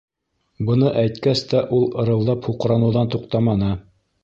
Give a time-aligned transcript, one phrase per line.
[0.69, 3.73] —Быны әйткәс тә ул ырылдап һуҡраныуҙан туҡтаманы.